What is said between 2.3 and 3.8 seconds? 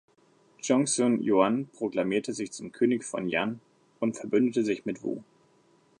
sich zum "König von Yan"